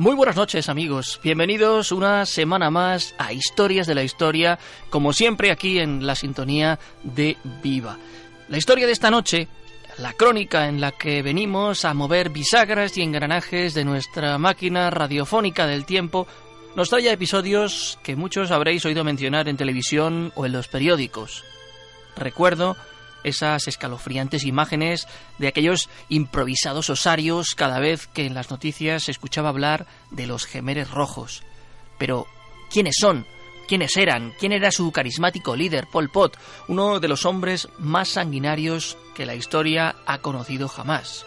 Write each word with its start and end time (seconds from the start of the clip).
Muy 0.00 0.16
buenas 0.16 0.36
noches 0.36 0.70
amigos, 0.70 1.20
bienvenidos 1.22 1.92
una 1.92 2.24
semana 2.24 2.70
más 2.70 3.14
a 3.18 3.34
Historias 3.34 3.86
de 3.86 3.94
la 3.94 4.02
Historia, 4.02 4.58
como 4.88 5.12
siempre 5.12 5.50
aquí 5.50 5.78
en 5.78 6.06
la 6.06 6.14
sintonía 6.14 6.78
de 7.02 7.36
Viva. 7.62 7.98
La 8.48 8.56
historia 8.56 8.86
de 8.86 8.94
esta 8.94 9.10
noche, 9.10 9.46
la 9.98 10.14
crónica 10.14 10.68
en 10.68 10.80
la 10.80 10.92
que 10.92 11.20
venimos 11.20 11.84
a 11.84 11.92
mover 11.92 12.30
bisagras 12.30 12.96
y 12.96 13.02
engranajes 13.02 13.74
de 13.74 13.84
nuestra 13.84 14.38
máquina 14.38 14.88
radiofónica 14.88 15.66
del 15.66 15.84
tiempo, 15.84 16.26
nos 16.76 16.88
trae 16.88 17.12
episodios 17.12 17.98
que 18.02 18.16
muchos 18.16 18.52
habréis 18.52 18.86
oído 18.86 19.04
mencionar 19.04 19.50
en 19.50 19.58
televisión 19.58 20.32
o 20.34 20.46
en 20.46 20.52
los 20.52 20.68
periódicos. 20.68 21.44
Recuerdo 22.16 22.74
esas 23.24 23.68
escalofriantes 23.68 24.44
imágenes 24.44 25.06
de 25.38 25.48
aquellos 25.48 25.88
improvisados 26.08 26.90
osarios 26.90 27.54
cada 27.54 27.78
vez 27.78 28.06
que 28.06 28.26
en 28.26 28.34
las 28.34 28.50
noticias 28.50 29.04
se 29.04 29.10
escuchaba 29.10 29.48
hablar 29.48 29.86
de 30.10 30.26
los 30.26 30.46
gemeres 30.46 30.90
rojos. 30.90 31.42
Pero, 31.98 32.26
¿quiénes 32.70 32.96
son? 32.98 33.26
¿Quiénes 33.68 33.96
eran? 33.96 34.32
¿Quién 34.38 34.52
era 34.52 34.72
su 34.72 34.90
carismático 34.90 35.54
líder, 35.54 35.86
Pol 35.86 36.10
Pot, 36.10 36.36
uno 36.66 36.98
de 36.98 37.08
los 37.08 37.24
hombres 37.24 37.68
más 37.78 38.08
sanguinarios 38.08 38.98
que 39.14 39.26
la 39.26 39.34
historia 39.34 39.94
ha 40.06 40.18
conocido 40.18 40.66
jamás? 40.66 41.24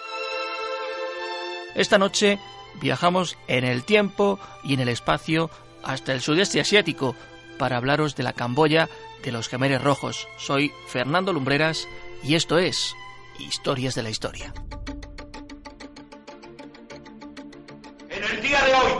Esta 1.75 1.97
noche 1.97 2.39
viajamos 2.81 3.37
en 3.47 3.63
el 3.63 3.83
tiempo 3.83 4.39
y 4.63 4.73
en 4.73 4.81
el 4.81 4.89
espacio 4.89 5.49
hasta 5.83 6.13
el 6.13 6.21
sudeste 6.21 6.59
asiático 6.59 7.15
para 7.57 7.77
hablaros 7.77 8.15
de 8.15 8.23
la 8.23 8.33
Camboya 8.33 8.89
de 9.23 9.31
los 9.31 9.47
Gemeres 9.47 9.81
Rojos. 9.81 10.27
Soy 10.37 10.71
Fernando 10.87 11.33
Lumbreras 11.33 11.87
y 12.23 12.35
esto 12.35 12.57
es 12.57 12.95
Historias 13.39 13.95
de 13.95 14.03
la 14.03 14.09
Historia. 14.09 14.53
En 18.09 18.23
el 18.23 18.41
día 18.41 18.61
de 18.63 18.73
hoy, 18.73 18.91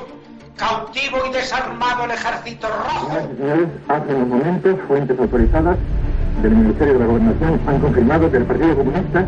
cautivo 0.57 1.17
y 1.27 1.33
desarmado 1.33 2.05
el 2.05 2.11
ejército 2.11 2.67
rojo. 2.67 3.11
Hace 3.89 4.15
unos 4.15 4.27
momentos, 4.27 4.79
fuentes 4.87 5.19
autorizadas 5.19 5.77
del 6.41 6.51
Ministerio 6.51 6.93
de 6.93 6.99
la 6.99 7.05
Gobernación 7.05 7.61
han 7.67 7.79
confirmado 7.79 8.31
que 8.31 8.37
el 8.37 8.45
Partido 8.45 8.75
Comunista, 8.77 9.25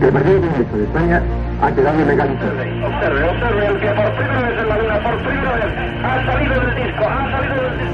que 0.00 0.06
el 0.06 0.12
Partido 0.12 0.40
Comunista 0.40 0.76
de 0.76 0.84
España 0.84 1.22
ha 1.62 1.72
quedado 1.72 2.04
legalizado. 2.04 2.52
Observe, 2.52 3.30
observe, 3.30 3.66
el 3.66 3.80
que 3.80 3.86
por 3.88 4.16
primera 4.16 4.40
vez 4.42 4.58
en 4.58 4.68
la 4.68 4.78
vida, 4.78 5.02
por 5.02 5.16
primera 5.24 5.52
vez, 5.54 6.04
ha 6.04 6.26
salido 6.26 6.60
del 6.60 6.74
disco, 6.74 7.04
ha 7.04 7.30
salido 7.30 7.62
del 7.62 7.78
disco. 7.78 7.93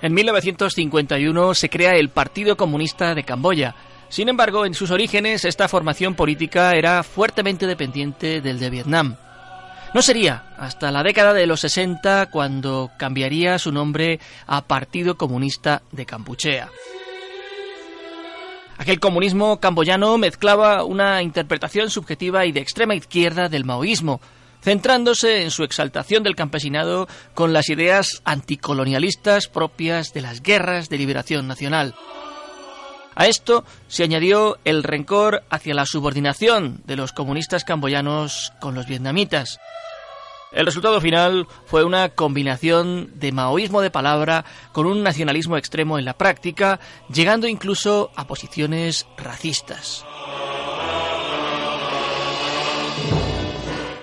En 0.00 0.14
1951 0.14 1.54
se 1.54 1.68
crea 1.68 1.96
el 1.96 2.08
Partido 2.10 2.56
Comunista 2.56 3.14
de 3.14 3.24
Camboya. 3.24 3.74
Sin 4.08 4.28
embargo, 4.28 4.64
en 4.64 4.74
sus 4.74 4.92
orígenes 4.92 5.44
esta 5.44 5.68
formación 5.68 6.14
política 6.14 6.72
era 6.72 7.02
fuertemente 7.02 7.66
dependiente 7.66 8.40
del 8.40 8.60
de 8.60 8.70
Vietnam. 8.70 9.16
No 9.94 10.02
sería 10.02 10.44
hasta 10.56 10.92
la 10.92 11.02
década 11.02 11.32
de 11.32 11.46
los 11.46 11.60
60 11.60 12.26
cuando 12.30 12.90
cambiaría 12.96 13.58
su 13.58 13.72
nombre 13.72 14.20
a 14.46 14.62
Partido 14.62 15.16
Comunista 15.16 15.82
de 15.90 16.06
Campuchea. 16.06 16.68
Aquel 18.76 19.00
comunismo 19.00 19.58
camboyano 19.58 20.16
mezclaba 20.18 20.84
una 20.84 21.22
interpretación 21.22 21.90
subjetiva 21.90 22.46
y 22.46 22.52
de 22.52 22.60
extrema 22.60 22.94
izquierda 22.94 23.48
del 23.48 23.64
maoísmo, 23.64 24.20
centrándose 24.60 25.42
en 25.42 25.50
su 25.50 25.64
exaltación 25.64 26.22
del 26.22 26.36
campesinado 26.36 27.08
con 27.34 27.52
las 27.52 27.68
ideas 27.68 28.22
anticolonialistas 28.24 29.48
propias 29.48 30.12
de 30.12 30.22
las 30.22 30.42
guerras 30.42 30.88
de 30.88 30.98
liberación 30.98 31.46
nacional. 31.46 31.94
A 33.14 33.26
esto 33.26 33.64
se 33.88 34.04
añadió 34.04 34.58
el 34.64 34.84
rencor 34.84 35.42
hacia 35.50 35.74
la 35.74 35.86
subordinación 35.86 36.82
de 36.84 36.94
los 36.94 37.12
comunistas 37.12 37.64
camboyanos 37.64 38.52
con 38.60 38.76
los 38.76 38.86
vietnamitas. 38.86 39.58
El 40.52 40.66
resultado 40.66 41.00
final 41.00 41.46
fue 41.66 41.84
una 41.84 42.10
combinación 42.10 43.10
de 43.14 43.32
maoísmo 43.32 43.80
de 43.80 43.90
palabra 43.90 44.44
con 44.72 44.86
un 44.86 45.02
nacionalismo 45.02 45.56
extremo 45.56 45.98
en 45.98 46.04
la 46.04 46.16
práctica, 46.16 46.80
llegando 47.12 47.48
incluso 47.48 48.10
a 48.14 48.26
posiciones 48.26 49.06
racistas. 49.16 50.06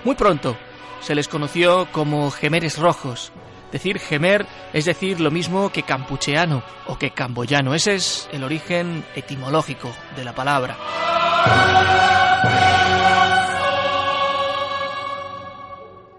Muy 0.06 0.14
pronto 0.14 0.56
se 1.00 1.16
les 1.16 1.26
conoció 1.26 1.88
como 1.90 2.30
gemeres 2.30 2.78
rojos. 2.78 3.32
Decir 3.72 3.98
gemer 3.98 4.46
es 4.72 4.84
decir 4.84 5.18
lo 5.18 5.32
mismo 5.32 5.70
que 5.72 5.82
campucheano 5.82 6.62
o 6.86 6.96
que 6.96 7.10
camboyano. 7.10 7.74
Ese 7.74 7.96
es 7.96 8.28
el 8.30 8.44
origen 8.44 9.04
etimológico 9.16 9.90
de 10.14 10.22
la 10.22 10.32
palabra. 10.32 10.78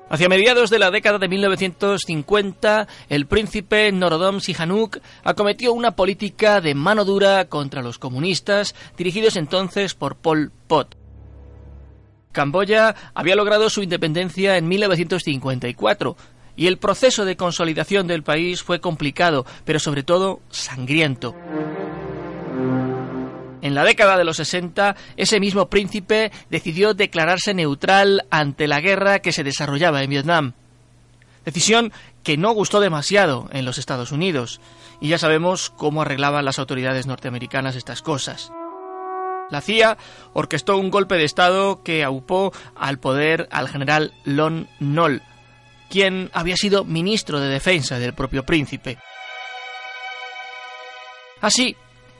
Hacia 0.10 0.28
mediados 0.28 0.70
de 0.70 0.80
la 0.80 0.92
década 0.92 1.18
de 1.18 1.30
1950, 1.30 2.90
el 3.08 3.26
príncipe 3.26 3.90
Norodom 3.94 4.42
Sihanouk 4.42 4.98
acometió 5.24 5.72
una 5.72 5.96
política 5.96 6.60
de 6.60 6.76
mano 6.76 7.06
dura 7.06 7.46
contra 7.46 7.82
los 7.82 8.00
comunistas, 8.00 8.76
dirigidos 8.98 9.38
entonces 9.38 9.94
por 9.94 10.18
Pol 10.18 10.52
Pot. 10.68 11.07
Camboya 12.32 12.96
había 13.14 13.36
logrado 13.36 13.70
su 13.70 13.82
independencia 13.82 14.58
en 14.58 14.68
1954 14.68 16.16
y 16.56 16.68
el 16.68 16.78
proceso 16.78 17.24
de 17.24 17.38
consolidación 17.38 18.08
del 18.08 18.24
país 18.24 18.64
fue 18.64 18.82
complicado, 18.82 19.46
pero 19.64 19.80
sobre 19.80 20.04
todo 20.04 20.42
sangriento. 20.50 21.36
En 23.62 23.76
la 23.76 23.84
década 23.84 24.18
de 24.18 24.24
los 24.24 24.38
60, 24.38 24.96
ese 25.18 25.40
mismo 25.40 25.68
príncipe 25.68 26.32
decidió 26.50 26.94
declararse 26.94 27.54
neutral 27.54 28.26
ante 28.30 28.68
la 28.68 28.82
guerra 28.82 29.20
que 29.20 29.32
se 29.32 29.44
desarrollaba 29.44 30.04
en 30.04 30.10
Vietnam. 30.10 30.54
Decisión 31.46 31.92
que 32.24 32.38
no 32.38 32.52
gustó 32.52 32.80
demasiado 32.80 33.50
en 33.52 33.66
los 33.66 33.78
Estados 33.78 34.12
Unidos, 34.12 34.60
y 35.00 35.10
ya 35.10 35.18
sabemos 35.18 35.70
cómo 35.70 36.02
arreglaban 36.02 36.46
las 36.46 36.60
autoridades 36.60 37.08
norteamericanas 37.08 37.76
estas 37.76 38.02
cosas. 38.02 38.52
La 39.50 39.62
CIA 39.62 39.98
orquestó 40.34 40.78
un 40.78 40.90
golpe 40.90 41.16
de 41.16 41.24
Estado 41.24 41.82
que 41.84 42.04
aupó 42.04 42.52
al 42.76 43.00
poder 43.00 43.48
al 43.52 43.70
general 43.70 44.14
Lon 44.26 44.68
Nol, 44.80 45.22
quien 45.90 46.30
había 46.34 46.58
sido 46.58 46.84
ministro 46.84 47.40
de 47.40 47.50
Defensa 47.50 48.00
del 48.00 48.14
propio 48.14 48.44
príncipe. 48.44 48.98
Así, 51.40 51.76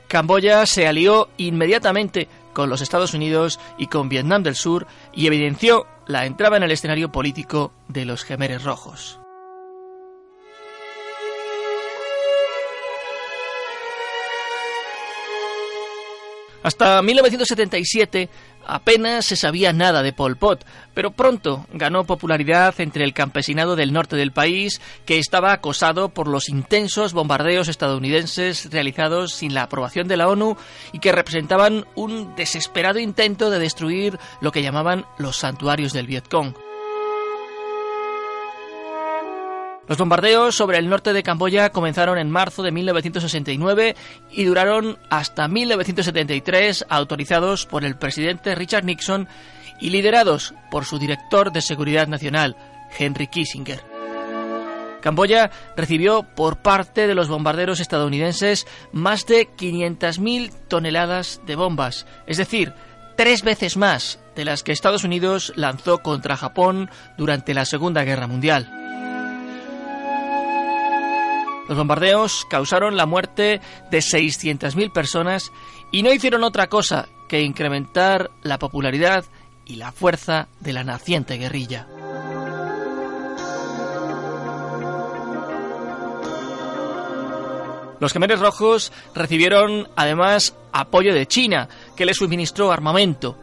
Camboya 0.08 0.66
se 0.66 0.88
alió 0.88 1.30
inmediatamente 1.38 2.30
con 2.54 2.70
los 2.70 2.82
Estados 2.82 3.14
Unidos 3.14 3.60
y 3.78 3.88
con 3.88 4.10
Vietnam 4.10 4.42
del 4.42 4.56
Sur 4.56 4.88
y 5.14 5.28
evidenció 5.28 5.86
la 6.08 6.26
entrada 6.26 6.58
en 6.58 6.64
el 6.64 6.72
escenario 6.72 7.12
político 7.12 7.74
de 7.88 8.06
los 8.06 8.24
Gemeres 8.24 8.64
Rojos. 8.64 9.20
Hasta 16.68 17.02
1977 17.02 18.30
apenas 18.66 19.26
se 19.26 19.38
sabía 19.38 19.72
nada 19.72 20.04
de 20.04 20.12
Pol 20.12 20.36
Pot, 20.36 20.66
pero 20.94 21.12
pronto 21.12 21.66
ganó 21.72 22.04
popularidad 22.04 22.76
entre 22.82 23.06
el 23.06 23.14
campesinado 23.14 23.78
del 23.78 23.94
norte 23.94 24.18
del 24.18 24.34
país 24.34 24.82
que 25.06 25.18
estaba 25.18 25.54
acosado 25.54 26.10
por 26.10 26.28
los 26.28 26.50
intensos 26.50 27.14
bombardeos 27.14 27.70
estadounidenses 27.70 28.70
realizados 28.70 29.32
sin 29.32 29.54
la 29.54 29.64
aprobación 29.64 30.10
de 30.10 30.18
la 30.18 30.28
ONU 30.28 30.58
y 30.92 31.00
que 31.00 31.14
representaban 31.14 31.86
un 31.96 32.36
desesperado 32.36 33.00
intento 33.00 33.50
de 33.50 33.60
destruir 33.60 34.20
lo 34.42 34.52
que 34.52 34.62
llamaban 34.62 35.06
los 35.18 35.38
santuarios 35.38 35.94
del 35.94 36.08
Vietcong. 36.08 36.67
Los 39.88 39.98
bombardeos 39.98 40.56
sobre 40.56 40.78
el 40.80 40.90
norte 40.90 41.14
de 41.14 41.24
Camboya 41.24 41.70
comenzaron 41.70 42.18
en 42.18 42.30
marzo 42.30 42.62
de 42.62 42.72
1969 42.72 43.96
y 44.32 44.44
duraron 44.44 44.98
hasta 45.10 45.48
1973, 45.48 46.86
autorizados 46.90 47.66
por 47.66 47.86
el 47.86 47.96
presidente 47.96 48.54
Richard 48.54 48.84
Nixon 48.84 49.30
y 49.80 49.90
liderados 49.90 50.54
por 50.70 50.84
su 50.84 51.00
director 51.00 51.54
de 51.54 51.62
Seguridad 51.62 52.08
Nacional, 52.08 52.58
Henry 52.98 53.28
Kissinger. 53.28 53.82
Camboya 55.02 55.52
recibió 55.78 56.24
por 56.24 56.58
parte 56.58 57.08
de 57.08 57.16
los 57.16 57.30
bombarderos 57.30 57.80
estadounidenses 57.80 58.68
más 58.92 59.26
de 59.26 59.48
500.000 59.48 60.52
toneladas 60.68 61.40
de 61.46 61.56
bombas, 61.56 62.06
es 62.26 62.36
decir, 62.36 62.74
tres 63.16 63.42
veces 63.42 63.78
más 63.78 64.20
de 64.36 64.44
las 64.44 64.64
que 64.64 64.74
Estados 64.74 65.06
Unidos 65.06 65.54
lanzó 65.56 66.00
contra 66.00 66.36
Japón 66.36 66.90
durante 67.18 67.54
la 67.54 67.64
Segunda 67.64 68.04
Guerra 68.04 68.28
Mundial. 68.28 68.77
Los 71.68 71.78
bombardeos 71.78 72.46
causaron 72.50 72.96
la 72.96 73.06
muerte 73.06 73.62
de 73.92 73.98
600.000 74.00 74.92
personas 74.92 75.52
y 75.92 76.04
no 76.04 76.14
hicieron 76.14 76.44
otra 76.44 76.68
cosa 76.68 77.10
que 77.28 77.42
incrementar 77.42 78.32
la 78.42 78.58
popularidad 78.58 79.26
y 79.66 79.76
la 79.76 79.92
fuerza 79.92 80.48
de 80.62 80.74
la 80.74 80.84
naciente 80.84 81.38
guerrilla. 81.38 81.88
Los 88.00 88.14
Khmeres 88.14 88.40
Rojos 88.40 88.94
recibieron 89.16 89.90
además 89.96 90.56
apoyo 90.72 91.14
de 91.14 91.26
China, 91.26 91.68
que 91.96 92.06
les 92.06 92.18
suministró 92.18 92.72
armamento. 92.72 93.38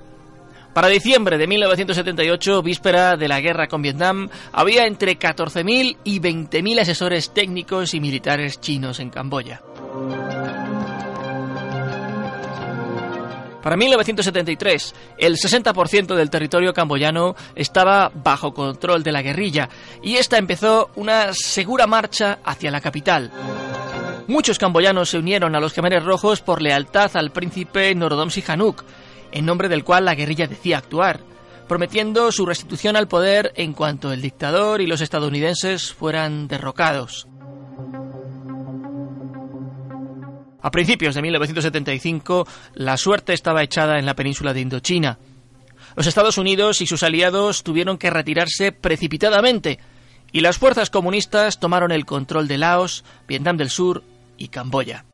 Para 0.74 0.88
diciembre 0.88 1.38
de 1.38 1.46
1978, 1.46 2.60
víspera 2.60 3.16
de 3.16 3.28
la 3.28 3.40
guerra 3.40 3.68
con 3.68 3.80
Vietnam, 3.80 4.28
había 4.52 4.86
entre 4.86 5.16
14.000 5.16 5.98
y 6.02 6.18
20.000 6.18 6.80
asesores 6.80 7.32
técnicos 7.32 7.94
y 7.94 8.00
militares 8.00 8.60
chinos 8.60 8.98
en 8.98 9.10
Camboya. 9.10 9.62
Para 13.62 13.76
1973, 13.76 14.94
el 15.16 15.36
60% 15.36 16.16
del 16.16 16.28
territorio 16.28 16.74
camboyano 16.74 17.36
estaba 17.54 18.10
bajo 18.12 18.52
control 18.52 19.02
de 19.04 19.12
la 19.12 19.22
guerrilla 19.22 19.68
y 20.02 20.16
esta 20.16 20.38
empezó 20.38 20.90
una 20.96 21.32
segura 21.32 21.86
marcha 21.86 22.40
hacia 22.44 22.72
la 22.72 22.80
capital. 22.80 23.30
Muchos 24.26 24.58
camboyanos 24.58 25.10
se 25.10 25.18
unieron 25.18 25.54
a 25.54 25.60
los 25.60 25.72
Khmeres 25.72 26.04
Rojos 26.04 26.40
por 26.40 26.60
lealtad 26.60 27.16
al 27.16 27.30
príncipe 27.30 27.94
Norodom 27.94 28.28
Sihanouk, 28.28 28.82
en 29.34 29.44
nombre 29.44 29.68
del 29.68 29.84
cual 29.84 30.04
la 30.04 30.14
guerrilla 30.14 30.46
decía 30.46 30.78
actuar, 30.78 31.20
prometiendo 31.68 32.30
su 32.30 32.46
restitución 32.46 32.96
al 32.96 33.08
poder 33.08 33.52
en 33.56 33.72
cuanto 33.72 34.12
el 34.12 34.22
dictador 34.22 34.80
y 34.80 34.86
los 34.86 35.00
estadounidenses 35.00 35.92
fueran 35.92 36.46
derrocados. 36.46 37.26
A 40.62 40.70
principios 40.70 41.16
de 41.16 41.22
1975, 41.22 42.46
la 42.74 42.96
suerte 42.96 43.34
estaba 43.34 43.62
echada 43.62 43.98
en 43.98 44.06
la 44.06 44.14
península 44.14 44.54
de 44.54 44.60
Indochina. 44.60 45.18
Los 45.96 46.06
Estados 46.06 46.38
Unidos 46.38 46.80
y 46.80 46.86
sus 46.86 47.02
aliados 47.02 47.64
tuvieron 47.64 47.98
que 47.98 48.10
retirarse 48.10 48.70
precipitadamente, 48.72 49.80
y 50.32 50.40
las 50.40 50.58
fuerzas 50.58 50.90
comunistas 50.90 51.58
tomaron 51.58 51.90
el 51.90 52.06
control 52.06 52.46
de 52.46 52.58
Laos, 52.58 53.04
Vietnam 53.26 53.56
del 53.56 53.68
Sur 53.68 54.04
y 54.38 54.48
Camboya. 54.48 55.04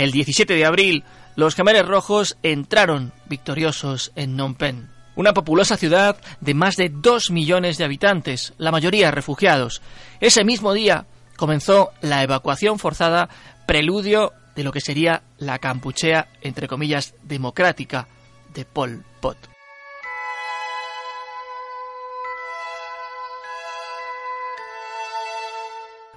El 0.00 0.12
17 0.12 0.54
de 0.54 0.64
abril, 0.64 1.04
los 1.36 1.54
Khmeres 1.54 1.86
Rojos 1.86 2.38
entraron 2.42 3.12
victoriosos 3.26 4.12
en 4.16 4.30
Phnom 4.30 4.54
Penh, 4.54 4.88
una 5.14 5.34
populosa 5.34 5.76
ciudad 5.76 6.16
de 6.40 6.54
más 6.54 6.76
de 6.76 6.88
dos 6.88 7.30
millones 7.30 7.76
de 7.76 7.84
habitantes, 7.84 8.54
la 8.56 8.72
mayoría 8.72 9.10
refugiados. 9.10 9.82
Ese 10.18 10.42
mismo 10.42 10.72
día 10.72 11.04
comenzó 11.36 11.90
la 12.00 12.22
evacuación 12.22 12.78
forzada, 12.78 13.28
preludio 13.66 14.32
de 14.56 14.64
lo 14.64 14.72
que 14.72 14.80
sería 14.80 15.22
la 15.36 15.58
Campuchea, 15.58 16.28
entre 16.40 16.66
comillas, 16.66 17.14
democrática 17.22 18.08
de 18.54 18.64
Pol 18.64 19.04
Pot. 19.20 19.49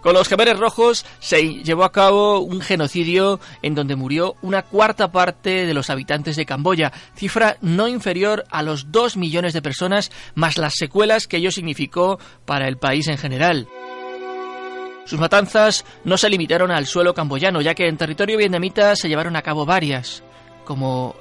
Con 0.04 0.16
los 0.16 0.28
Khmeres 0.28 0.60
Rojos 0.60 1.06
se 1.20 1.64
llevó 1.64 1.86
a 1.86 1.94
cabo 1.94 2.40
un 2.40 2.60
genocidio 2.60 3.40
en 3.62 3.74
donde 3.74 3.96
murió 3.96 4.36
una 4.42 4.62
cuarta 4.62 5.14
parte 5.14 5.66
de 5.66 5.74
los 5.74 5.90
habitantes 5.90 6.36
de 6.36 6.46
Camboya, 6.46 6.92
cifra 7.16 7.56
no 7.62 7.88
inferior 7.88 8.44
a 8.50 8.64
los 8.64 8.92
dos 8.92 9.16
millones 9.16 9.54
de 9.54 9.62
personas, 9.62 10.12
más 10.36 10.58
las 10.58 10.74
secuelas 10.76 11.26
que 11.26 11.38
ello 11.38 11.52
significó 11.52 12.20
para 12.44 12.68
el 12.68 12.76
país 12.76 13.08
en 13.08 13.18
general. 13.18 13.70
Sus 15.06 15.22
matanzas 15.22 15.86
no 16.04 16.18
se 16.18 16.30
limitaron 16.30 16.72
al 16.72 16.86
suelo 16.86 17.14
camboyano, 17.14 17.62
ya 17.62 17.74
que 17.74 17.88
en 17.88 17.96
territorio 17.96 18.38
vietnamita 18.38 18.98
se 18.98 19.08
llevaron 19.08 19.38
a 19.38 19.42
cabo 19.42 19.66
varias, 19.66 20.22
como 20.66 21.16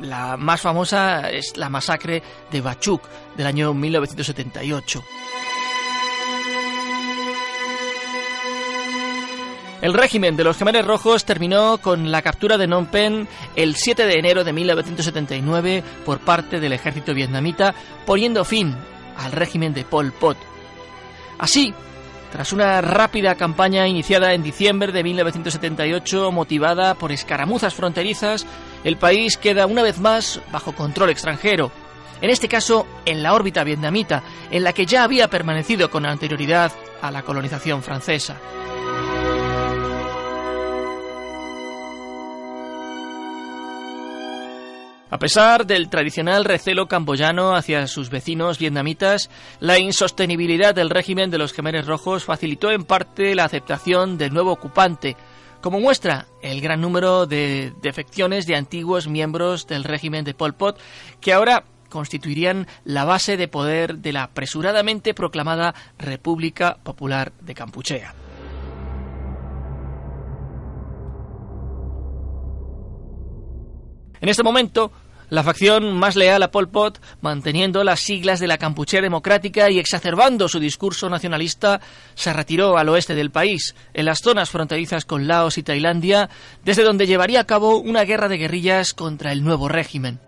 la 0.00 0.36
más 0.36 0.60
famosa 0.60 1.28
es 1.30 1.56
la 1.56 1.68
masacre 1.68 2.22
de 2.52 2.60
Bachuk 2.60 3.02
del 3.36 3.48
año 3.48 3.74
1978. 3.74 5.02
El 9.80 9.94
régimen 9.94 10.36
de 10.36 10.42
los 10.42 10.56
Khmeres 10.56 10.84
Rojos 10.84 11.24
terminó 11.24 11.78
con 11.78 12.10
la 12.10 12.20
captura 12.20 12.58
de 12.58 12.66
Phnom 12.66 12.86
Penh 12.86 13.28
el 13.54 13.76
7 13.76 14.06
de 14.06 14.14
enero 14.14 14.42
de 14.42 14.52
1979 14.52 15.84
por 16.04 16.18
parte 16.18 16.58
del 16.58 16.72
ejército 16.72 17.14
vietnamita, 17.14 17.74
poniendo 18.04 18.44
fin 18.44 18.74
al 19.16 19.30
régimen 19.30 19.72
de 19.74 19.84
Pol 19.84 20.12
Pot. 20.12 20.36
Así, 21.38 21.72
tras 22.32 22.52
una 22.52 22.80
rápida 22.80 23.36
campaña 23.36 23.86
iniciada 23.86 24.34
en 24.34 24.42
diciembre 24.42 24.90
de 24.90 25.04
1978 25.04 26.32
motivada 26.32 26.94
por 26.94 27.12
escaramuzas 27.12 27.72
fronterizas, 27.72 28.46
el 28.82 28.96
país 28.96 29.36
queda 29.36 29.66
una 29.66 29.82
vez 29.82 30.00
más 30.00 30.40
bajo 30.50 30.72
control 30.74 31.10
extranjero, 31.10 31.70
en 32.20 32.30
este 32.30 32.48
caso 32.48 32.84
en 33.06 33.22
la 33.22 33.32
órbita 33.32 33.62
vietnamita, 33.62 34.24
en 34.50 34.64
la 34.64 34.72
que 34.72 34.86
ya 34.86 35.04
había 35.04 35.30
permanecido 35.30 35.88
con 35.88 36.04
anterioridad 36.04 36.72
a 37.00 37.12
la 37.12 37.22
colonización 37.22 37.82
francesa. 37.84 38.36
A 45.10 45.18
pesar 45.18 45.66
del 45.66 45.88
tradicional 45.88 46.44
recelo 46.44 46.86
camboyano 46.86 47.56
hacia 47.56 47.86
sus 47.86 48.10
vecinos 48.10 48.58
vietnamitas, 48.58 49.30
la 49.58 49.78
insostenibilidad 49.78 50.74
del 50.74 50.90
régimen 50.90 51.30
de 51.30 51.38
los 51.38 51.54
Khmeres 51.54 51.86
Rojos 51.86 52.24
facilitó 52.24 52.70
en 52.70 52.84
parte 52.84 53.34
la 53.34 53.44
aceptación 53.44 54.18
del 54.18 54.34
nuevo 54.34 54.52
ocupante, 54.52 55.16
como 55.62 55.80
muestra 55.80 56.26
el 56.42 56.60
gran 56.60 56.82
número 56.82 57.24
de 57.24 57.72
defecciones 57.80 58.46
de 58.46 58.56
antiguos 58.56 59.08
miembros 59.08 59.66
del 59.66 59.84
régimen 59.84 60.26
de 60.26 60.34
Pol 60.34 60.54
Pot, 60.54 60.78
que 61.22 61.32
ahora 61.32 61.64
constituirían 61.88 62.66
la 62.84 63.04
base 63.04 63.38
de 63.38 63.48
poder 63.48 63.98
de 63.98 64.12
la 64.12 64.24
apresuradamente 64.24 65.14
proclamada 65.14 65.74
República 65.96 66.76
Popular 66.82 67.32
de 67.40 67.54
Campuchea. 67.54 68.14
En 74.20 74.28
este 74.28 74.42
momento, 74.42 74.90
la 75.30 75.42
facción 75.42 75.92
más 75.94 76.16
leal 76.16 76.42
a 76.42 76.50
Pol 76.50 76.68
Pot, 76.68 77.00
manteniendo 77.20 77.84
las 77.84 78.00
siglas 78.00 78.40
de 78.40 78.46
la 78.46 78.58
Campuchea 78.58 79.00
Democrática 79.00 79.70
y 79.70 79.78
exacerbando 79.78 80.48
su 80.48 80.58
discurso 80.60 81.08
nacionalista, 81.08 81.80
se 82.14 82.32
retiró 82.32 82.78
al 82.78 82.88
oeste 82.88 83.14
del 83.14 83.30
país, 83.30 83.74
en 83.94 84.06
las 84.06 84.20
zonas 84.20 84.50
fronterizas 84.50 85.04
con 85.04 85.26
Laos 85.26 85.58
y 85.58 85.62
Tailandia, 85.62 86.30
desde 86.64 86.84
donde 86.84 87.06
llevaría 87.06 87.40
a 87.40 87.46
cabo 87.46 87.78
una 87.78 88.04
guerra 88.04 88.28
de 88.28 88.38
guerrillas 88.38 88.94
contra 88.94 89.32
el 89.32 89.44
nuevo 89.44 89.68
régimen. 89.68 90.20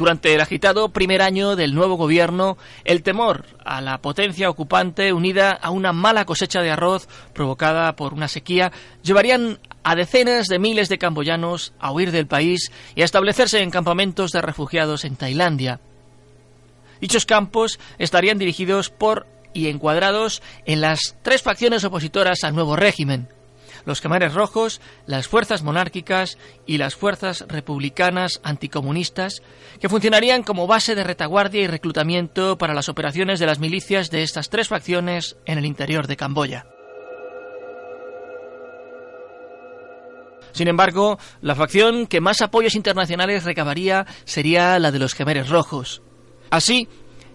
Durante 0.00 0.32
el 0.32 0.40
agitado 0.40 0.88
primer 0.88 1.20
año 1.20 1.56
del 1.56 1.74
nuevo 1.74 1.96
gobierno, 1.96 2.56
el 2.84 3.02
temor 3.02 3.44
a 3.62 3.82
la 3.82 3.98
potencia 3.98 4.48
ocupante 4.48 5.12
unida 5.12 5.50
a 5.52 5.68
una 5.68 5.92
mala 5.92 6.24
cosecha 6.24 6.62
de 6.62 6.70
arroz 6.70 7.06
provocada 7.34 7.94
por 7.96 8.14
una 8.14 8.26
sequía 8.26 8.72
llevarían 9.02 9.58
a 9.82 9.94
decenas 9.94 10.46
de 10.46 10.58
miles 10.58 10.88
de 10.88 10.96
camboyanos 10.96 11.74
a 11.78 11.92
huir 11.92 12.12
del 12.12 12.26
país 12.26 12.72
y 12.94 13.02
a 13.02 13.04
establecerse 13.04 13.60
en 13.60 13.70
campamentos 13.70 14.30
de 14.30 14.40
refugiados 14.40 15.04
en 15.04 15.16
Tailandia. 15.16 15.80
Dichos 17.02 17.26
campos 17.26 17.78
estarían 17.98 18.38
dirigidos 18.38 18.88
por 18.88 19.26
y 19.52 19.68
encuadrados 19.68 20.40
en 20.64 20.80
las 20.80 21.14
tres 21.20 21.42
facciones 21.42 21.84
opositoras 21.84 22.42
al 22.42 22.54
nuevo 22.54 22.74
régimen, 22.74 23.28
los 23.84 24.00
Khmeres 24.00 24.34
Rojos, 24.34 24.80
las 25.06 25.28
fuerzas 25.28 25.62
monárquicas 25.62 26.38
y 26.66 26.78
las 26.78 26.94
fuerzas 26.94 27.44
republicanas 27.48 28.40
anticomunistas, 28.42 29.42
que 29.80 29.88
funcionarían 29.88 30.42
como 30.42 30.66
base 30.66 30.94
de 30.94 31.04
retaguardia 31.04 31.62
y 31.62 31.66
reclutamiento 31.66 32.58
para 32.58 32.74
las 32.74 32.88
operaciones 32.88 33.40
de 33.40 33.46
las 33.46 33.58
milicias 33.58 34.10
de 34.10 34.22
estas 34.22 34.50
tres 34.50 34.68
facciones 34.68 35.36
en 35.46 35.58
el 35.58 35.66
interior 35.66 36.06
de 36.06 36.16
Camboya. 36.16 36.66
Sin 40.52 40.68
embargo, 40.68 41.18
la 41.40 41.54
facción 41.54 42.06
que 42.06 42.20
más 42.20 42.40
apoyos 42.42 42.74
internacionales 42.74 43.44
recabaría 43.44 44.06
sería 44.24 44.78
la 44.78 44.90
de 44.90 44.98
los 44.98 45.14
Gemeres 45.14 45.48
Rojos. 45.48 46.02
Así, 46.50 46.88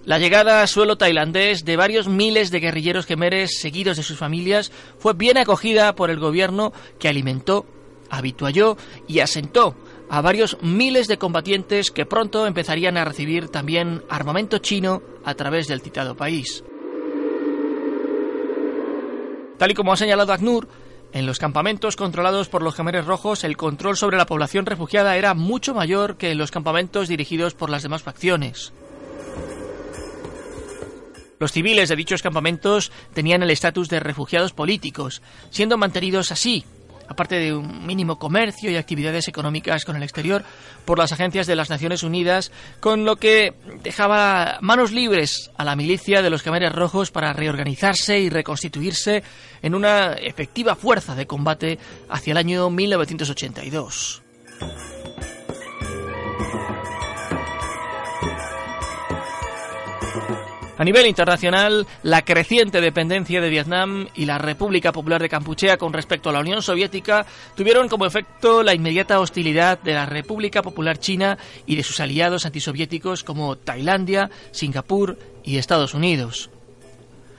la 0.05 0.19
llegada 0.19 0.62
a 0.62 0.67
suelo 0.67 0.97
tailandés 0.97 1.65
de 1.65 1.77
varios 1.77 2.07
miles 2.07 2.51
de 2.51 2.59
guerrilleros 2.59 3.05
gemeres 3.05 3.59
seguidos 3.59 3.97
de 3.97 4.03
sus 4.03 4.17
familias 4.17 4.71
fue 5.00 5.13
bien 5.13 5.38
acogida 5.38 5.95
por 5.95 6.12
el 6.12 6.19
gobierno 6.19 6.74
que 7.00 7.09
alimentó, 7.09 7.65
habitualló 8.09 8.77
y 9.07 9.19
asentó 9.19 9.75
a 10.09 10.21
varios 10.21 10.57
miles 10.62 11.07
de 11.07 11.17
combatientes 11.17 11.89
que 11.89 12.05
pronto 12.05 12.45
empezarían 12.45 12.97
a 12.97 13.05
recibir 13.05 13.50
también 13.50 14.03
armamento 14.07 14.59
chino 14.59 15.01
a 15.24 15.33
través 15.33 15.67
del 15.67 15.81
citado 15.81 16.15
país. 16.15 16.63
Tal 19.57 19.71
y 19.71 19.74
como 19.74 19.93
ha 19.93 19.97
señalado 19.97 20.33
ACNUR, 20.33 20.67
en 21.13 21.25
los 21.25 21.39
campamentos 21.39 21.95
controlados 21.95 22.50
por 22.50 22.62
los 22.62 22.75
Gemeres 22.75 23.05
Rojos 23.05 23.43
el 23.43 23.57
control 23.57 23.95
sobre 23.95 24.17
la 24.17 24.25
población 24.25 24.65
refugiada 24.65 25.15
era 25.15 25.33
mucho 25.33 25.74
mayor 25.74 26.17
que 26.17 26.31
en 26.31 26.38
los 26.38 26.51
campamentos 26.51 27.07
dirigidos 27.07 27.55
por 27.55 27.69
las 27.69 27.81
demás 27.81 28.03
facciones. 28.03 28.74
Los 31.39 31.51
civiles 31.51 31.89
de 31.89 31.96
dichos 31.96 32.22
campamentos 32.22 32.92
tenían 33.13 33.44
el 33.44 33.51
estatus 33.51 33.89
de 33.89 34.00
refugiados 34.00 34.54
políticos, 34.54 35.22
siendo 35.50 35.77
mantenidos 35.77 36.32
así 36.32 36.65
aparte 37.08 37.36
de 37.36 37.54
un 37.54 37.86
mínimo 37.86 38.18
comercio 38.18 38.72
y 38.72 38.75
actividades 38.75 39.27
económicas 39.27 39.86
con 39.86 39.96
el 39.96 40.04
exterior, 40.04 40.44
por 40.86 40.98
las 40.98 41.12
agencias 41.12 41.48
de 41.48 41.56
las 41.56 41.70
Naciones 41.70 42.04
Unidas, 42.04 42.51
con 42.80 43.06
lo 43.06 43.18
que 43.18 43.54
dejaba 43.84 44.58
manos 44.62 44.92
libres 44.92 45.51
a 45.58 45.63
la 45.63 45.75
milicia 45.75 46.22
de 46.22 46.30
los 46.30 46.44
Khmeres 46.44 46.74
Rojos 46.74 47.12
para 47.12 47.34
reorganizarse 47.34 48.20
y 48.20 48.30
reconstituirse 48.30 49.24
en 49.62 49.75
una 49.75 50.13
efectiva 50.13 50.75
fuerza 50.75 51.15
de 51.15 51.27
combate 51.27 51.80
hacia 52.10 52.32
el 52.32 52.38
año 52.38 52.70
1982. 52.70 54.22
A 60.77 60.84
nivel 60.84 61.08
internacional, 61.08 61.88
la 62.03 62.24
creciente 62.24 62.82
dependencia 62.82 63.39
de 63.39 63.50
Vietnam 63.50 64.08
y 64.13 64.25
la 64.25 64.38
República 64.38 64.91
Popular 64.91 65.22
de 65.22 65.29
Campuchea 65.29 65.77
con 65.77 65.94
respecto 65.94 66.29
a 66.29 66.34
la 66.34 66.41
Unión 66.41 66.62
Soviética 66.62 67.25
tuvieron 67.55 67.88
como 67.88 68.05
efecto 68.05 68.62
la 68.62 68.75
inmediata 68.75 69.22
hostilidad 69.22 69.79
de 69.82 69.94
la 69.94 70.05
República 70.05 70.62
Popular 70.62 70.98
China 70.98 71.38
y 71.65 71.77
de 71.77 71.84
sus 71.84 72.01
aliados 72.01 72.46
antisoviéticos 72.46 73.24
como 73.24 73.55
Tailandia, 73.55 74.29
Singapur 74.51 75.17
y 75.46 75.58
Estados 75.58 75.94
Unidos. 75.94 76.50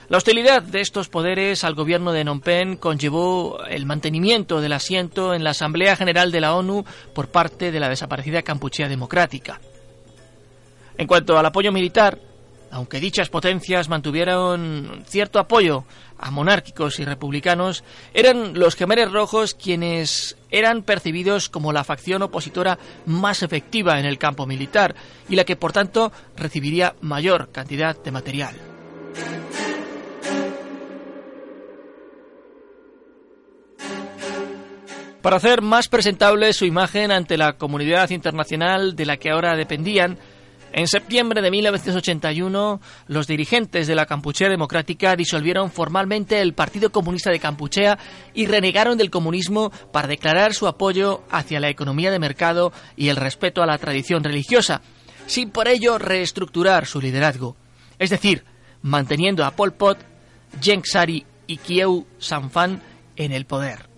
La 0.09 0.17
hostilidad 0.17 0.63
de 0.63 0.81
estos 0.81 1.09
poderes 1.11 1.63
al 1.63 1.75
gobierno 1.75 2.13
de 2.13 2.23
Phnom 2.23 2.41
Penh 2.41 2.77
conllevó 2.79 3.59
el 3.69 3.85
mantenimiento 3.85 4.63
del 4.63 4.73
asiento 4.73 5.35
en 5.35 5.45
la 5.45 5.51
Asamblea 5.51 5.97
General 5.97 6.33
de 6.33 6.41
la 6.41 6.55
ONU 6.55 6.87
por 7.13 7.29
parte 7.29 7.71
de 7.71 7.81
la 7.81 7.91
desaparecida 7.91 8.41
Campuchea 8.41 8.89
Democrática. 8.89 9.61
En 10.97 11.07
cuanto 11.07 11.37
al 11.37 11.45
apoyo 11.45 11.73
militar, 11.73 12.19
aunque 12.71 13.01
dichas 13.01 13.29
potencias 13.29 13.89
mantuvieron 13.89 15.05
cierto 15.07 15.39
apoyo 15.39 15.85
a 16.19 16.31
monárquicos 16.31 16.99
y 16.99 17.05
republicanos, 17.05 17.85
eran 18.15 18.59
los 18.59 18.75
Gemeres 18.75 19.13
Rojos 19.13 19.55
quienes 19.55 20.37
eran 20.51 20.83
percibidos 20.83 21.49
como 21.49 21.73
la 21.73 21.85
facción 21.85 22.23
opositora 22.23 22.79
más 23.05 23.43
efectiva 23.43 23.99
en 23.99 24.07
el 24.07 24.19
campo 24.19 24.47
militar 24.47 24.95
y 25.29 25.37
la 25.37 25.45
que 25.45 25.57
por 25.57 25.73
tanto 25.73 26.13
recibiría 26.37 26.95
mayor 27.01 27.51
cantidad 27.51 27.97
de 28.03 28.11
material. 28.11 28.57
Para 35.27 35.39
hacer 35.39 35.61
más 35.61 35.89
presentable 35.89 36.53
su 36.53 36.67
imagen 36.67 37.11
ante 37.11 37.37
la 37.37 37.55
comunidad 37.55 38.11
internacional 38.11 38.95
de 38.95 39.07
la 39.07 39.17
que 39.17 39.31
ahora 39.31 39.57
dependían, 39.57 40.19
en 40.77 40.89
septiembre 40.89 41.41
de 41.41 41.51
1981, 41.51 42.83
los 43.09 43.27
dirigentes 43.27 43.87
de 43.87 43.95
la 43.95 44.05
Campuchea 44.05 44.51
Democrática 44.51 45.17
disolvieron 45.17 45.71
formalmente 45.71 46.43
el 46.43 46.53
Partido 46.53 46.93
Comunista 46.93 47.31
de 47.31 47.41
Campuchea 47.41 47.99
y 48.35 48.45
renegaron 48.45 48.99
del 48.99 49.09
comunismo 49.09 49.73
para 49.91 50.07
declarar 50.07 50.53
su 50.53 50.67
apoyo 50.67 51.23
hacia 51.31 51.61
la 51.61 51.71
economía 51.71 52.11
de 52.11 52.19
mercado 52.19 52.75
y 52.95 53.09
el 53.09 53.17
respeto 53.17 53.63
a 53.63 53.67
la 53.67 53.79
tradición 53.79 54.23
religiosa, 54.23 54.83
sin 55.27 55.49
por 55.49 55.67
ello 55.67 55.97
reestructurar 55.97 56.85
su 56.85 57.01
liderazgo. 57.01 57.57
Es 57.99 58.11
decir, 58.11 58.45
manteniendo 58.83 59.47
a 59.47 59.53
Pol 59.53 59.73
Pot, 59.73 59.97
Jeng 60.61 60.85
Sari 60.85 61.25
y 61.47 61.57
Kieu 61.57 62.07
Sanfan 62.19 62.83
en 63.17 63.33
el 63.33 63.47
poder. 63.47 63.96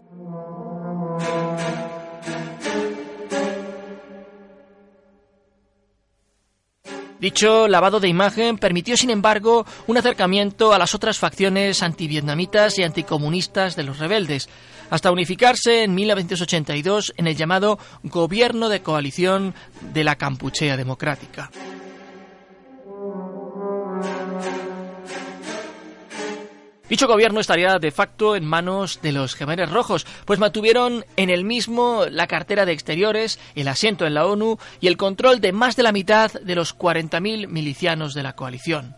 Dicho 7.21 7.67
lavado 7.67 7.99
de 7.99 8.09
imagen 8.09 8.59
permitió, 8.59 8.97
sin 8.97 9.11
embargo, 9.11 9.67
un 9.87 9.97
acercamiento 9.97 10.73
a 10.73 10.79
las 10.79 10.95
otras 10.95 11.19
facciones 11.19 11.83
antivietnamitas 11.83 12.79
y 12.79 12.85
anticomunistas 12.85 13.75
de 13.75 13.83
los 13.83 13.99
rebeldes, 13.99 14.49
hasta 14.91 15.11
unificarse 15.11 15.83
en 15.83 15.95
1982 15.95 17.15
en 17.17 17.27
el 17.27 17.37
llamado 17.37 17.79
Gobierno 18.05 18.69
de 18.69 18.83
Coalición 18.83 19.55
de 19.93 20.05
la 20.05 20.17
Campuchea 20.17 20.77
Democrática. 20.77 21.51
Dicho 26.89 27.07
gobierno 27.07 27.41
estaría 27.41 27.79
de 27.79 27.91
facto 27.91 28.35
en 28.35 28.47
manos 28.47 29.01
de 29.03 29.13
los 29.13 29.35
Gemeres 29.35 29.71
Rojos, 29.71 30.07
pues 30.25 30.39
mantuvieron 30.39 31.05
en 31.17 31.29
el 31.29 31.45
mismo 31.45 32.07
la 32.11 32.27
cartera 32.27 32.65
de 32.65 32.73
exteriores, 32.73 33.39
el 33.55 33.69
asiento 33.69 34.07
en 34.07 34.15
la 34.15 34.27
ONU 34.27 34.59
y 34.81 34.87
el 34.87 34.97
control 34.97 35.41
de 35.41 35.53
más 35.53 35.77
de 35.77 35.83
la 35.83 35.93
mitad 35.93 36.33
de 36.33 36.55
los 36.55 36.77
40.000 36.77 37.47
milicianos 37.49 38.15
de 38.15 38.23
la 38.23 38.35
coalición. 38.35 38.97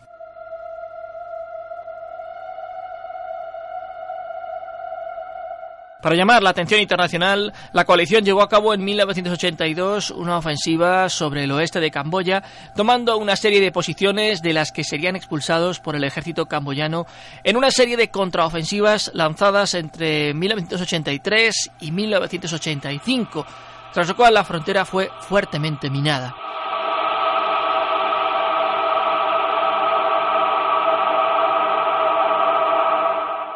Para 6.01 6.15
llamar 6.15 6.41
la 6.41 6.49
atención 6.49 6.81
internacional, 6.81 7.53
la 7.73 7.85
coalición 7.85 8.25
llevó 8.25 8.41
a 8.41 8.49
cabo 8.49 8.73
en 8.73 8.83
1982 8.83 10.09
una 10.09 10.37
ofensiva 10.37 11.09
sobre 11.09 11.43
el 11.43 11.51
oeste 11.51 11.79
de 11.79 11.91
Camboya, 11.91 12.41
tomando 12.75 13.17
una 13.17 13.35
serie 13.35 13.61
de 13.61 13.71
posiciones 13.71 14.41
de 14.41 14.53
las 14.53 14.71
que 14.71 14.83
serían 14.83 15.15
expulsados 15.15 15.79
por 15.79 15.95
el 15.95 16.03
ejército 16.03 16.47
camboyano 16.47 17.05
en 17.43 17.55
una 17.55 17.69
serie 17.69 17.97
de 17.97 18.09
contraofensivas 18.09 19.11
lanzadas 19.13 19.75
entre 19.75 20.33
1983 20.33 21.71
y 21.81 21.91
1985, 21.91 23.45
tras 23.93 24.07
lo 24.07 24.15
cual 24.15 24.33
la 24.33 24.43
frontera 24.43 24.85
fue 24.85 25.11
fuertemente 25.19 25.91
minada. 25.91 26.33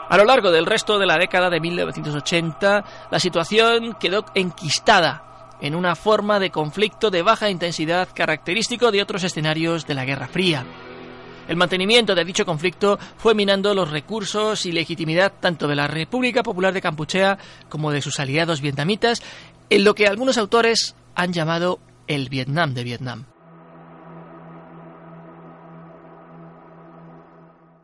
A 0.07 0.17
lo 0.17 0.25
largo 0.25 0.51
del 0.51 0.65
resto 0.65 1.00
de 1.00 1.07
la 1.07 1.17
década 1.17 1.50
de 1.50 1.59
1980, 1.59 2.83
la 3.09 3.19
situación 3.19 3.95
quedó 4.00 4.25
enquistada 4.35 5.57
en 5.62 5.74
una 5.74 5.95
forma 5.95 6.39
de 6.39 6.51
conflicto 6.51 7.09
de 7.09 7.24
baja 7.24 7.50
intensidad 7.50 8.09
característico 8.13 8.91
de 8.91 9.01
otros 9.01 9.24
escenarios 9.24 9.88
de 9.88 9.93
la 9.95 10.05
Guerra 10.05 10.27
Fría. 10.27 10.65
El 11.47 11.57
mantenimiento 11.57 12.15
de 12.15 12.25
dicho 12.25 12.45
conflicto 12.45 13.00
fue 13.17 13.35
minando 13.35 13.74
los 13.74 13.89
recursos 13.89 14.65
y 14.65 14.71
legitimidad 14.71 15.33
tanto 15.39 15.67
de 15.67 15.75
la 15.75 15.88
República 15.88 16.43
Popular 16.43 16.74
de 16.74 16.81
Campuchea 16.81 17.38
como 17.69 17.91
de 17.91 18.01
sus 18.01 18.19
aliados 18.19 18.62
vietnamitas, 18.62 19.21
en 19.69 19.83
lo 19.83 19.95
que 19.95 20.07
algunos 20.07 20.38
autores 20.38 20.95
han 21.15 21.33
llamado 21.33 21.79
el 22.07 22.29
Vietnam 22.29 22.74
de 22.74 22.83
Vietnam. 22.83 23.25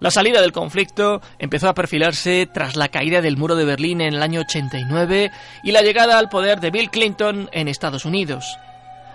La 0.01 0.09
salida 0.09 0.41
del 0.41 0.51
conflicto 0.51 1.21
empezó 1.37 1.69
a 1.69 1.75
perfilarse 1.75 2.49
tras 2.51 2.75
la 2.75 2.87
caída 2.87 3.21
del 3.21 3.37
muro 3.37 3.55
de 3.55 3.65
Berlín 3.65 4.01
en 4.01 4.15
el 4.15 4.23
año 4.23 4.39
89 4.41 5.29
y 5.61 5.71
la 5.71 5.83
llegada 5.83 6.17
al 6.17 6.27
poder 6.27 6.59
de 6.59 6.71
Bill 6.71 6.89
Clinton 6.89 7.51
en 7.51 7.67
Estados 7.67 8.03
Unidos. 8.03 8.57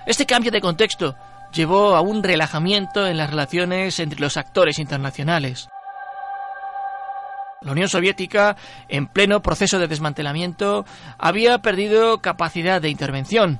Este 0.06 0.26
cambio 0.26 0.52
de 0.52 0.60
contexto 0.60 1.16
llevó 1.52 1.96
a 1.96 2.02
un 2.02 2.22
relajamiento 2.22 3.04
en 3.04 3.16
las 3.16 3.30
relaciones 3.30 3.98
entre 3.98 4.20
los 4.20 4.36
actores 4.36 4.78
internacionales. 4.78 5.68
La 7.62 7.72
Unión 7.72 7.88
Soviética, 7.88 8.56
en 8.88 9.08
pleno 9.08 9.42
proceso 9.42 9.80
de 9.80 9.88
desmantelamiento, 9.88 10.86
había 11.18 11.58
perdido 11.58 12.18
capacidad 12.18 12.80
de 12.80 12.90
intervención. 12.90 13.58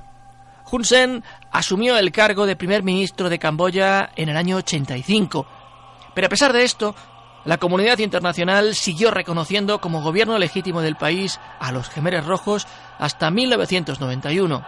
Hun 0.71 0.85
Sen 0.85 1.25
asumió 1.51 1.97
el 1.97 2.13
cargo 2.13 2.45
de 2.45 2.55
primer 2.55 2.83
ministro 2.83 3.27
de 3.27 3.37
Camboya 3.37 4.11
en 4.15 4.29
el 4.29 4.37
año 4.37 4.55
85. 4.55 5.45
Pero 6.15 6.25
a 6.25 6.29
pesar 6.29 6.51
de 6.51 6.63
esto, 6.63 6.95
la 7.47 7.59
comunidad 7.59 7.99
internacional 7.99 8.75
siguió 8.75 9.09
reconociendo 9.09 9.79
como 9.79 10.01
gobierno 10.01 10.37
legítimo 10.37 10.81
del 10.81 10.97
país 10.97 11.39
a 11.61 11.71
los 11.71 11.89
Gemeres 11.89 12.25
Rojos 12.25 12.67
hasta 12.99 13.31
1991. 13.31 14.65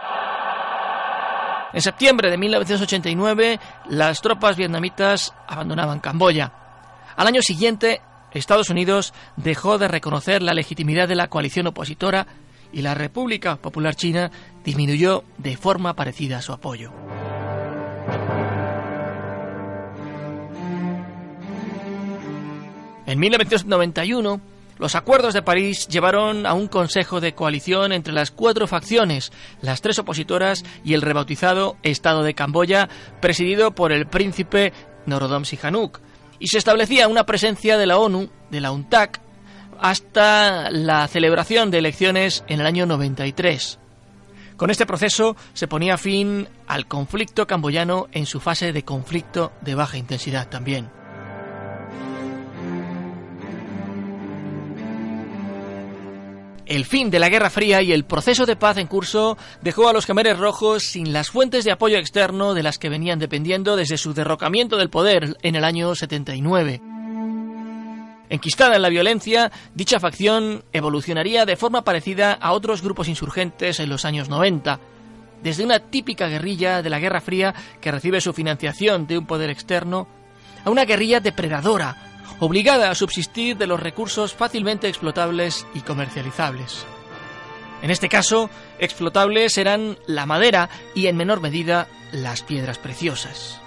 En 1.74 1.80
septiembre 1.82 2.30
de 2.30 2.38
1989, 2.38 3.60
las 3.90 4.22
tropas 4.22 4.56
vietnamitas 4.56 5.34
abandonaban 5.46 6.00
Camboya. 6.00 6.52
Al 7.16 7.26
año 7.26 7.42
siguiente, 7.42 8.00
Estados 8.32 8.70
Unidos 8.70 9.12
dejó 9.36 9.76
de 9.76 9.86
reconocer 9.86 10.40
la 10.40 10.54
legitimidad 10.54 11.06
de 11.06 11.16
la 11.16 11.28
coalición 11.28 11.66
opositora 11.66 12.26
y 12.72 12.80
la 12.80 12.94
República 12.94 13.56
Popular 13.56 13.94
China 13.94 14.30
disminuyó 14.64 15.24
de 15.36 15.58
forma 15.58 15.92
parecida 15.94 16.40
su 16.40 16.54
apoyo. 16.54 16.92
En 23.10 23.18
1991, 23.18 24.40
los 24.78 24.94
acuerdos 24.94 25.34
de 25.34 25.42
París 25.42 25.88
llevaron 25.88 26.46
a 26.46 26.54
un 26.54 26.68
consejo 26.68 27.20
de 27.20 27.34
coalición 27.34 27.90
entre 27.90 28.12
las 28.12 28.30
cuatro 28.30 28.68
facciones, 28.68 29.32
las 29.62 29.80
tres 29.80 29.98
opositoras 29.98 30.64
y 30.84 30.94
el 30.94 31.02
rebautizado 31.02 31.76
Estado 31.82 32.22
de 32.22 32.34
Camboya, 32.34 32.88
presidido 33.20 33.72
por 33.72 33.90
el 33.90 34.06
príncipe 34.06 34.72
Norodom 35.06 35.44
Sihanouk, 35.44 35.98
y 36.38 36.46
se 36.46 36.58
establecía 36.58 37.08
una 37.08 37.26
presencia 37.26 37.78
de 37.78 37.86
la 37.86 37.98
ONU, 37.98 38.30
de 38.48 38.60
la 38.60 38.70
UNTAC, 38.70 39.20
hasta 39.80 40.70
la 40.70 41.08
celebración 41.08 41.72
de 41.72 41.78
elecciones 41.78 42.44
en 42.46 42.60
el 42.60 42.66
año 42.66 42.86
93. 42.86 43.80
Con 44.56 44.70
este 44.70 44.86
proceso 44.86 45.34
se 45.52 45.66
ponía 45.66 45.98
fin 45.98 46.48
al 46.68 46.86
conflicto 46.86 47.48
camboyano 47.48 48.06
en 48.12 48.26
su 48.26 48.38
fase 48.38 48.72
de 48.72 48.84
conflicto 48.84 49.50
de 49.62 49.74
baja 49.74 49.98
intensidad 49.98 50.48
también. 50.48 50.99
El 56.70 56.84
fin 56.84 57.10
de 57.10 57.18
la 57.18 57.28
Guerra 57.28 57.50
Fría 57.50 57.82
y 57.82 57.92
el 57.92 58.04
proceso 58.04 58.46
de 58.46 58.54
paz 58.54 58.76
en 58.76 58.86
curso 58.86 59.36
dejó 59.60 59.88
a 59.88 59.92
los 59.92 60.06
Khmeres 60.06 60.38
Rojos 60.38 60.84
sin 60.84 61.12
las 61.12 61.28
fuentes 61.28 61.64
de 61.64 61.72
apoyo 61.72 61.98
externo 61.98 62.54
de 62.54 62.62
las 62.62 62.78
que 62.78 62.88
venían 62.88 63.18
dependiendo 63.18 63.74
desde 63.74 63.98
su 63.98 64.14
derrocamiento 64.14 64.76
del 64.76 64.88
poder 64.88 65.36
en 65.42 65.56
el 65.56 65.64
año 65.64 65.96
79. 65.96 66.80
Enquistada 68.28 68.76
en 68.76 68.82
la 68.82 68.88
violencia, 68.88 69.50
dicha 69.74 69.98
facción 69.98 70.62
evolucionaría 70.72 71.44
de 71.44 71.56
forma 71.56 71.82
parecida 71.82 72.34
a 72.34 72.52
otros 72.52 72.82
grupos 72.82 73.08
insurgentes 73.08 73.80
en 73.80 73.88
los 73.88 74.04
años 74.04 74.28
90, 74.28 74.78
desde 75.42 75.64
una 75.64 75.80
típica 75.80 76.28
guerrilla 76.28 76.82
de 76.82 76.90
la 76.90 77.00
Guerra 77.00 77.20
Fría 77.20 77.52
que 77.80 77.90
recibe 77.90 78.20
su 78.20 78.32
financiación 78.32 79.08
de 79.08 79.18
un 79.18 79.26
poder 79.26 79.50
externo, 79.50 80.06
a 80.64 80.70
una 80.70 80.84
guerrilla 80.84 81.18
depredadora, 81.18 82.09
obligada 82.38 82.90
a 82.90 82.94
subsistir 82.94 83.56
de 83.56 83.66
los 83.66 83.80
recursos 83.80 84.34
fácilmente 84.34 84.88
explotables 84.88 85.66
y 85.74 85.80
comercializables. 85.80 86.86
En 87.82 87.90
este 87.90 88.08
caso, 88.08 88.50
explotables 88.78 89.56
eran 89.58 89.98
la 90.06 90.26
madera 90.26 90.68
y 90.94 91.06
en 91.06 91.16
menor 91.16 91.40
medida 91.40 91.88
las 92.12 92.42
piedras 92.42 92.78
preciosas. 92.78 93.60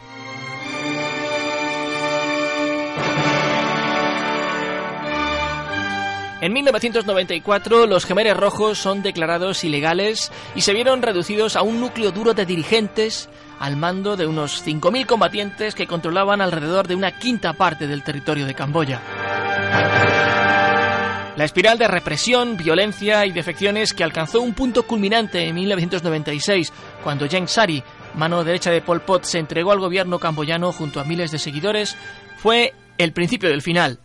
En 6.43 6.51
1994 6.51 7.88
los 7.88 8.03
Gemeres 8.03 8.36
Rojos 8.36 8.77
son 8.77 9.01
declarados 9.01 9.63
ilegales 9.63 10.29
y 10.55 10.62
se 10.62 10.74
vieron 10.74 11.01
reducidos 11.01 11.55
a 11.55 11.62
un 11.62 11.79
núcleo 11.79 12.12
duro 12.12 12.34
de 12.34 12.46
dirigentes 12.46 13.29
al 13.63 13.77
mando 13.77 14.17
de 14.17 14.27
unos 14.27 14.62
5.000 14.67 15.05
combatientes 15.05 15.74
que 15.74 15.88
controlaban 15.88 16.41
alrededor 16.41 16.86
de 16.86 16.96
una 16.96 17.17
quinta 17.17 17.53
parte 17.53 17.88
del 17.88 18.03
territorio 18.03 18.46
de 18.46 18.53
Camboya. 18.53 19.00
La 21.38 21.46
espiral 21.46 21.77
de 21.77 21.88
represión, 21.88 22.58
violencia 22.58 23.25
y 23.25 23.32
defecciones 23.32 23.93
que 23.93 24.03
alcanzó 24.03 24.41
un 24.41 24.53
punto 24.53 24.84
culminante 24.84 25.48
en 25.48 25.55
1996, 25.55 26.74
cuando 27.05 27.25
Yang 27.25 27.48
Sari, 27.48 27.84
mano 28.15 28.43
derecha 28.43 28.70
de 28.70 28.82
Pol 28.82 29.00
Pot, 29.00 29.24
se 29.24 29.39
entregó 29.39 29.72
al 29.72 29.79
gobierno 29.79 30.20
camboyano 30.20 30.74
junto 30.74 31.00
a 31.00 31.05
miles 31.05 31.32
de 31.32 31.39
seguidores, 31.39 31.96
fue 32.36 32.74
el 32.98 33.13
principio 33.13 33.48
del 33.48 33.62
final. 33.62 33.98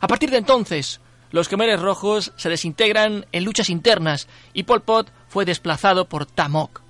A 0.00 0.06
partir 0.06 0.30
de 0.30 0.38
entonces, 0.38 1.00
los 1.32 1.48
Khmeres 1.48 1.80
Rojos 1.80 2.32
se 2.36 2.48
desintegran 2.48 3.26
en 3.32 3.44
luchas 3.44 3.70
internas 3.70 4.28
y 4.52 4.62
Pol 4.62 4.82
Pot 4.82 5.10
fue 5.26 5.44
desplazado 5.44 6.08
por 6.08 6.26
Tamok. 6.26 6.83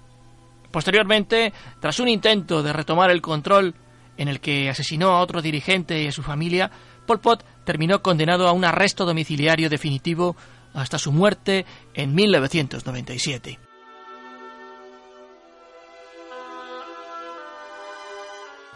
Posteriormente, 0.75 1.53
tras 1.79 2.01
un 2.01 2.09
intento 2.09 2.61
de 2.61 2.73
retomar 2.73 3.09
el 3.13 3.23
control 3.23 3.77
en 4.17 4.27
el 4.27 4.41
que 4.41 4.69
asesinó 4.69 5.11
a 5.11 5.21
otro 5.21 5.41
dirigente 5.41 6.03
y 6.03 6.09
a 6.09 6.13
su 6.13 6.25
familia, 6.25 6.69
Pol 7.07 7.21
Pot 7.21 7.45
terminó 7.63 8.03
condenado 8.03 8.49
a 8.49 8.53
un 8.53 8.65
arresto 8.65 9.05
domiciliario 9.05 9.71
definitivo 9.71 10.35
hasta 10.73 10.99
su 10.99 11.13
muerte 11.13 11.65
en 11.95 12.13
1997. 12.13 13.61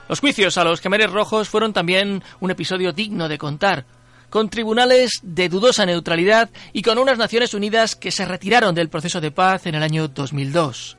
Los 0.09 0.21
juicios 0.21 0.57
a 0.57 0.63
los 0.63 0.81
Khmeres 0.81 1.11
Rojos 1.11 1.49
fueron 1.49 1.73
también 1.73 2.23
un 2.39 2.53
episodio 2.53 2.93
digno 2.93 3.29
de 3.29 3.39
contar, 3.39 3.87
con 4.31 4.51
tribunales 4.51 5.19
de 5.25 5.49
dudosa 5.49 5.85
neutralidad 5.85 6.49
y 6.73 6.83
con 6.83 6.97
unas 6.99 7.19
Naciones 7.19 7.55
Unidas 7.55 7.97
que 7.97 8.13
se 8.13 8.25
retiraron 8.25 8.77
del 8.77 8.89
proceso 8.89 9.21
de 9.21 9.33
paz 9.33 9.67
en 9.67 9.75
el 9.75 9.83
año 9.83 10.07
2002. 10.07 10.98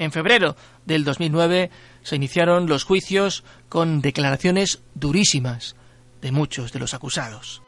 En 0.00 0.12
febrero 0.12 0.56
del 0.86 1.04
2009 1.04 1.70
se 2.02 2.16
iniciaron 2.16 2.66
los 2.66 2.84
juicios 2.84 3.44
con 3.68 4.00
declaraciones 4.00 4.80
durísimas 4.94 5.76
de 6.22 6.32
muchos 6.32 6.72
de 6.72 6.78
los 6.78 6.94
acusados. 6.94 7.60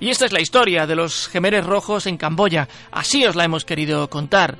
Y 0.00 0.10
esta 0.10 0.26
es 0.26 0.32
la 0.32 0.40
historia 0.40 0.88
de 0.88 0.96
los 0.96 1.28
gemeres 1.28 1.64
rojos 1.64 2.06
en 2.08 2.16
Camboya. 2.16 2.68
Así 2.90 3.24
os 3.24 3.36
la 3.36 3.44
hemos 3.44 3.64
querido 3.64 4.10
contar. 4.10 4.58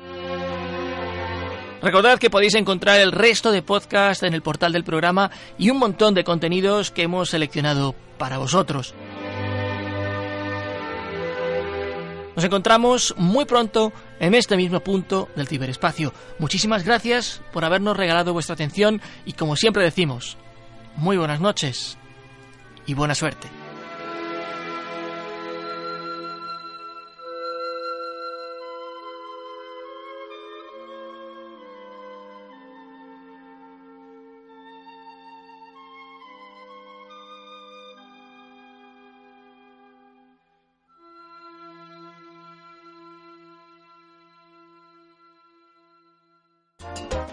Recordad 1.85 2.17
que 2.17 2.31
podéis 2.31 2.55
encontrar 2.55 2.99
el 2.99 3.11
resto 3.11 3.51
de 3.51 3.61
podcast 3.61 4.23
en 4.23 4.33
el 4.33 4.41
portal 4.41 4.73
del 4.73 4.83
programa 4.83 5.29
y 5.55 5.69
un 5.69 5.77
montón 5.77 6.15
de 6.15 6.23
contenidos 6.23 6.89
que 6.89 7.03
hemos 7.03 7.29
seleccionado 7.29 7.93
para 8.17 8.39
vosotros. 8.39 8.95
Nos 12.35 12.43
encontramos 12.43 13.13
muy 13.19 13.45
pronto 13.45 13.93
en 14.19 14.33
este 14.33 14.57
mismo 14.57 14.79
punto 14.79 15.29
del 15.35 15.47
ciberespacio. 15.47 16.11
Muchísimas 16.39 16.83
gracias 16.83 17.43
por 17.53 17.63
habernos 17.63 17.95
regalado 17.95 18.33
vuestra 18.33 18.55
atención 18.55 18.99
y 19.23 19.33
como 19.33 19.55
siempre 19.55 19.83
decimos, 19.83 20.37
muy 20.95 21.17
buenas 21.17 21.39
noches 21.39 21.99
y 22.87 22.95
buena 22.95 23.13
suerte. 23.13 23.47